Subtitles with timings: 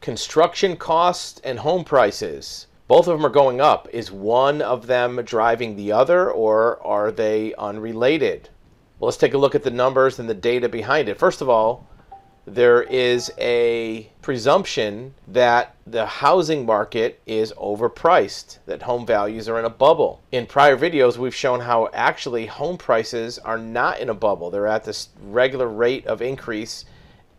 [0.00, 2.66] construction costs and home prices.
[2.88, 3.88] Both of them are going up.
[3.92, 8.48] Is one of them driving the other, or are they unrelated?
[8.98, 11.18] Well, let's take a look at the numbers and the data behind it.
[11.18, 11.86] First of all,
[12.46, 19.64] there is a presumption that the housing market is overpriced, that home values are in
[19.64, 20.22] a bubble.
[20.32, 24.50] In prior videos, we've shown how actually home prices are not in a bubble.
[24.50, 26.86] They're at this regular rate of increase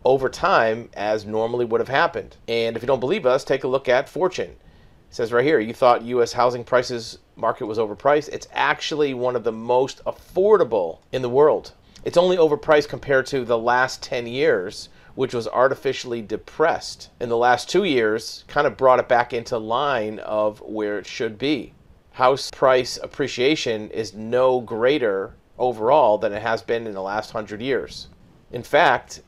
[0.03, 2.37] over time as normally would have happened.
[2.47, 4.49] And if you don't believe us, take a look at Fortune.
[4.49, 8.29] It says right here, you thought US housing prices market was overpriced.
[8.29, 11.73] It's actually one of the most affordable in the world.
[12.03, 17.09] It's only overpriced compared to the last 10 years, which was artificially depressed.
[17.19, 21.05] In the last 2 years, kind of brought it back into line of where it
[21.05, 21.73] should be.
[22.13, 27.61] House price appreciation is no greater overall than it has been in the last 100
[27.61, 28.07] years.
[28.51, 29.21] In fact,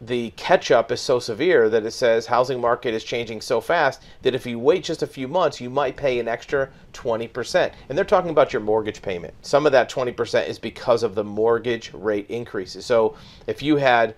[0.00, 4.02] the catch up is so severe that it says housing market is changing so fast
[4.22, 7.98] that if you wait just a few months you might pay an extra 20% and
[7.98, 9.34] they're talking about your mortgage payment.
[9.42, 12.86] Some of that 20% is because of the mortgage rate increases.
[12.86, 13.14] So
[13.46, 14.14] if you had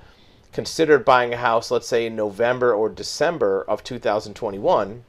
[0.52, 5.02] considered buying a house let's say in november or december of 2021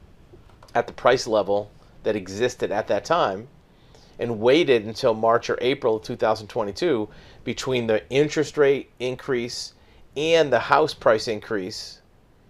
[0.74, 1.70] at the price level
[2.02, 3.46] that existed at that time
[4.18, 7.08] and waited until march or april of 2022
[7.44, 9.73] between the interest rate increase
[10.16, 12.00] and the house price increase,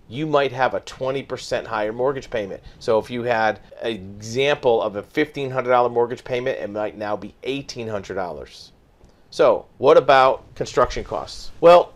[0.09, 2.63] you might have a 20% higher mortgage payment.
[2.79, 7.35] So if you had an example of a $1,500 mortgage payment, it might now be
[7.43, 8.71] $1,800.
[9.31, 11.51] So, what about construction costs?
[11.61, 11.93] Well,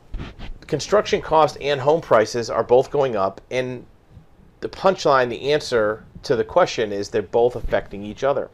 [0.66, 3.86] construction costs and home prices are both going up, and
[4.60, 8.50] the punchline, the answer to the question is they're both affecting each other.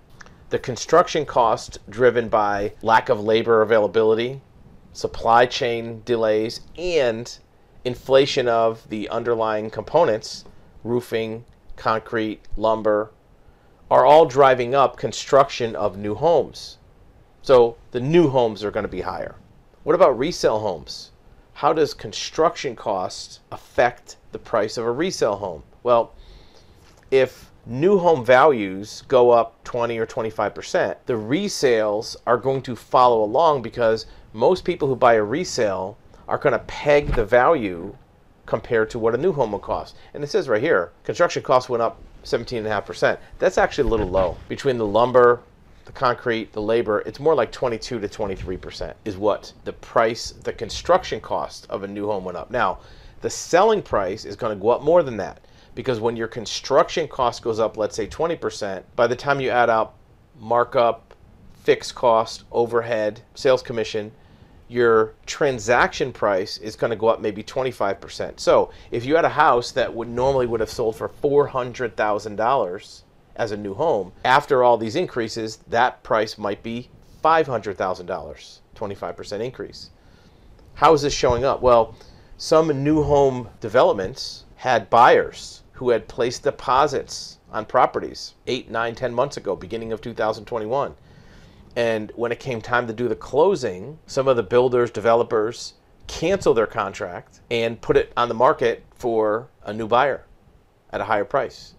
[0.50, 4.42] The construction cost driven by lack of labor availability,
[4.94, 7.38] supply chain delays, and
[7.84, 10.44] inflation of the underlying components,
[10.82, 11.44] roofing,
[11.76, 13.10] concrete, lumber,
[13.90, 16.78] are all driving up construction of new homes.
[17.42, 19.34] So the new homes are going to be higher.
[19.82, 21.10] What about resale homes?
[21.54, 25.62] How does construction costs affect the price of a resale home?
[25.82, 26.14] Well,
[27.10, 33.22] if new home values go up 20 or 25%, the resales are going to follow
[33.22, 35.96] along because most people who buy a resale
[36.26, 37.96] are going to peg the value
[38.46, 39.96] compared to what a new home will cost.
[40.12, 43.16] And it says right here, construction costs went up 17.5%.
[43.38, 44.36] That's actually a little low.
[44.48, 45.40] Between the lumber,
[45.84, 50.52] the concrete, the labor, it's more like 22 to 23% is what the price, the
[50.52, 52.50] construction cost of a new home went up.
[52.50, 52.80] Now,
[53.20, 55.46] the selling price is going to go up more than that
[55.76, 59.70] because when your construction cost goes up, let's say 20%, by the time you add
[59.70, 59.96] up
[60.40, 61.14] markup,
[61.62, 64.10] fixed cost, overhead, sales commission,
[64.74, 68.40] your transaction price is going to go up maybe 25%.
[68.40, 73.02] So if you had a house that would normally would have sold for $400,000
[73.36, 76.90] as a new home, after all these increases, that price might be
[77.22, 79.90] $500,000, 25% increase.
[80.74, 81.62] How is this showing up?
[81.62, 81.94] Well,
[82.36, 89.14] some new home developments had buyers who had placed deposits on properties eight, nine, ten
[89.14, 90.96] months ago, beginning of 2021.
[91.76, 95.74] And when it came time to do the closing, some of the builders, developers
[96.06, 100.24] cancel their contract and put it on the market for a new buyer
[100.92, 101.74] at a higher price.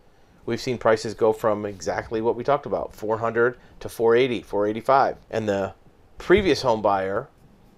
[0.46, 5.18] We've seen prices go from exactly what we talked about, 400 to 480, 485.
[5.32, 5.74] And the
[6.18, 7.30] previous home buyer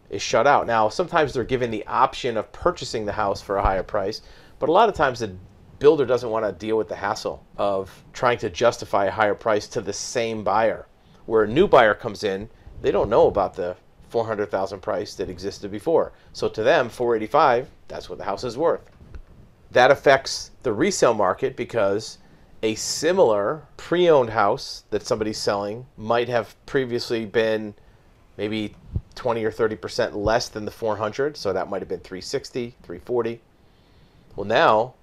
[0.09, 0.67] is shut out.
[0.67, 4.21] Now, sometimes they're given the option of purchasing the house for a higher price,
[4.59, 5.35] but a lot of times the
[5.79, 9.67] builder doesn't want to deal with the hassle of trying to justify a higher price
[9.67, 10.87] to the same buyer
[11.27, 12.49] where a new buyer comes in,
[12.81, 13.75] they don't know about the
[14.09, 16.13] 400,000 price that existed before.
[16.33, 18.89] So to them, 485, that's what the house is worth.
[19.71, 22.17] That affects the resale market because
[22.63, 27.75] a similar pre-owned house that somebody's selling might have previously been
[28.37, 28.73] maybe
[29.15, 33.41] 20 or 30% less than the 400, so that might have been 360, 340.
[34.35, 34.93] Well, now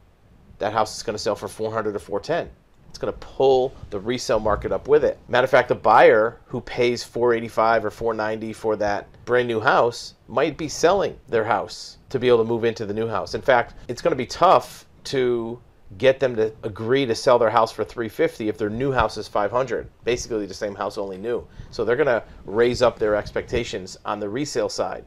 [0.58, 2.50] that house is going to sell for 400 to 410
[2.94, 5.18] it's going to pull the resale market up with it.
[5.26, 10.14] Matter of fact, the buyer who pays 485 or 490 for that brand new house
[10.28, 13.34] might be selling their house to be able to move into the new house.
[13.34, 15.60] In fact, it's going to be tough to
[15.98, 19.26] get them to agree to sell their house for 350 if their new house is
[19.26, 23.96] 500 basically the same house only new so they're going to raise up their expectations
[24.04, 25.04] on the resale side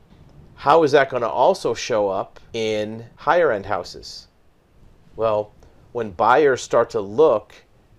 [0.56, 4.28] how is that going to also show up in higher end houses
[5.18, 5.52] well
[5.92, 7.54] when buyers start to look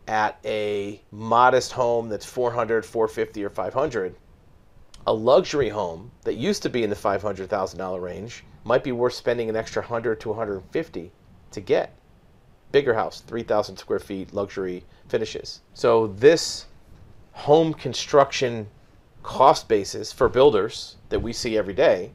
[0.09, 4.17] at a modest home that's 400, 450 or 500,
[5.07, 9.49] a luxury home that used to be in the $500,000 range might be worth spending
[9.49, 11.13] an extra 100 to 150
[11.53, 11.95] to get.
[12.73, 15.61] bigger house, 3,000 square feet, luxury finishes.
[15.73, 16.67] So this
[17.33, 18.69] home construction
[19.23, 22.11] cost basis for builders that we see every day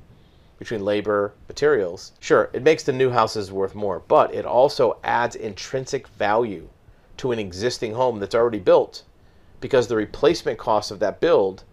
[0.60, 5.36] between labor, materials, sure, it makes the new houses worth more, but it also adds
[5.36, 6.70] intrinsic value
[7.18, 9.04] to an existing home that's already built
[9.60, 11.64] because the replacement cost of that build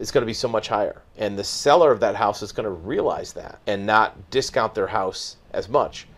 [0.00, 1.02] is going to be so much higher.
[1.16, 4.88] And the seller of that house is going to realize that and not discount their
[4.88, 6.08] house as much.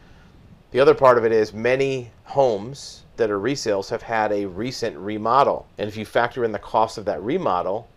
[0.71, 4.97] The other part of it is many homes that are resales have had a recent
[4.97, 5.67] remodel.
[5.77, 7.89] And if you factor in the cost of that remodel,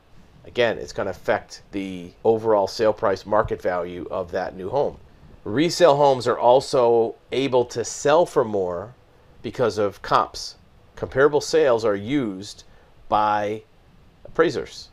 [0.43, 4.97] again, it's going to affect the overall sale price market value of that new home.
[5.45, 8.93] Resale homes are also able to sell for more
[9.45, 10.55] because of comps.
[10.95, 12.63] Comparable sales are used
[13.07, 13.61] by
[14.23, 14.89] appraisers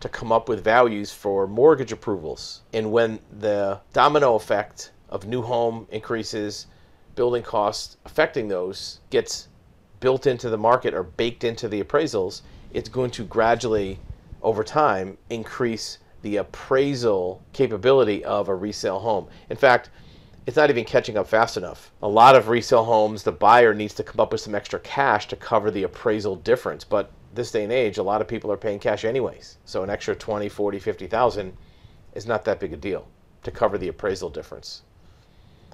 [0.00, 2.62] to come up with values for mortgage approvals.
[2.72, 6.66] And when the domino effect of new home increases,
[7.14, 9.48] building costs affecting those gets
[10.00, 12.40] built into the market or baked into the appraisals,
[12.72, 13.98] it's going to gradually,
[14.40, 19.28] over time, increase the appraisal capability of a resale home.
[19.50, 19.90] In fact,
[20.50, 21.92] it's not even catching up fast enough.
[22.02, 25.28] A lot of resale homes, the buyer needs to come up with some extra cash
[25.28, 26.82] to cover the appraisal difference.
[26.82, 29.58] But this day and age, a lot of people are paying cash anyways.
[29.64, 31.56] So an extra 20, 40, 50,000
[32.14, 33.06] is not that big a deal
[33.44, 34.82] to cover the appraisal difference.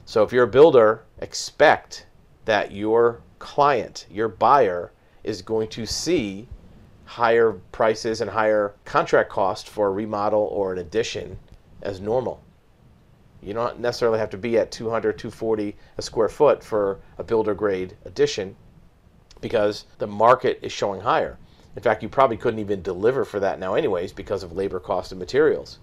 [0.05, 2.05] So if you're a builder, expect
[2.45, 4.93] that your client, your buyer,
[5.25, 6.49] is going to see
[7.07, 11.39] higher prices and higher contract cost for a remodel or an addition
[11.81, 12.43] as normal.
[13.47, 17.55] You don't necessarily have to be at 200, 240 a square foot for a builder
[17.55, 18.57] grade addition
[19.41, 21.39] because the market is showing higher.
[21.77, 25.13] In fact, you probably couldn't even deliver for that now, anyways, because of labor cost
[25.13, 25.79] and materials.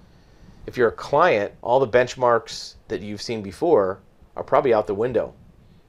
[0.65, 3.99] If you're a client, all the benchmarks that you've seen before
[4.35, 5.33] are probably out the window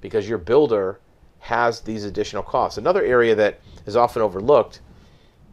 [0.01, 1.01] because your builder
[1.41, 2.79] has these additional costs.
[2.79, 4.81] Another area that is often overlooked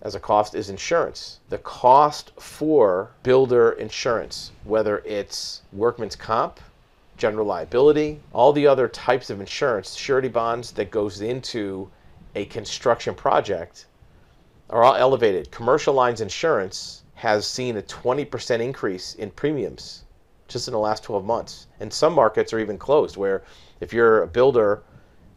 [0.01, 1.39] as a cost is insurance.
[1.49, 6.59] The cost for builder insurance, whether it's workman's comp,
[7.17, 11.89] general liability, all the other types of insurance, surety bonds that goes into
[12.33, 13.85] a construction project
[14.71, 15.51] are all elevated.
[15.51, 20.03] Commercial lines insurance has seen a 20% increase in premiums
[20.47, 21.67] just in the last 12 months.
[21.79, 23.43] And some markets are even closed where
[23.79, 24.81] if you're a builder,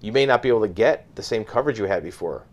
[0.01, 2.45] you may not be able to get the same coverage you had before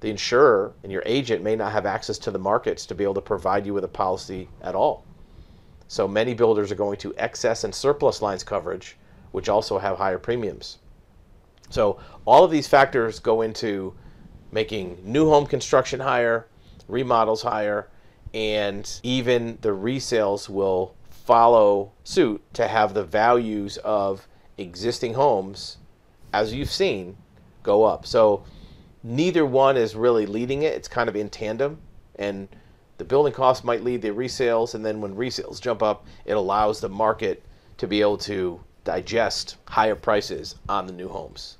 [0.00, 3.14] the insurer and your agent may not have access to the markets to be able
[3.14, 5.04] to provide you with a policy at all.
[5.88, 8.96] So many builders are going to excess and surplus lines coverage,
[9.32, 10.78] which also have higher premiums.
[11.68, 13.94] So all of these factors go into
[14.52, 16.46] making new home construction higher,
[16.88, 17.88] remodels higher,
[18.32, 24.26] and even the resales will follow suit to have the values of
[24.58, 25.78] existing homes,
[26.32, 27.16] as you've seen,
[27.62, 28.06] go up.
[28.06, 28.44] So
[29.02, 30.74] neither one is really leading it.
[30.74, 31.78] It's kind of in tandem,
[32.16, 32.48] and
[32.98, 36.80] the building costs might lead the resales, and then when resales jump up, it allows
[36.80, 37.42] the market
[37.78, 41.56] to be able to digest higher prices on the new homes.